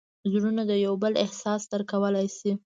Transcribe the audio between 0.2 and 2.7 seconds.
زړونه د یو بل احساس درک کولی شي.